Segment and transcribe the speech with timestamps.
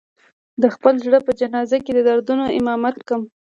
[0.61, 3.21] د خپل زړه په جنازه کې د دردونو امامت کړم